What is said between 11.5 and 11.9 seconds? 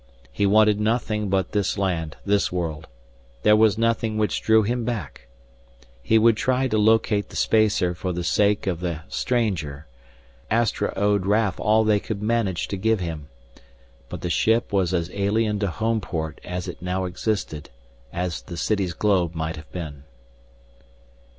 all